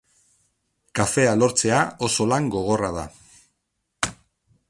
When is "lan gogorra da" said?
2.33-3.03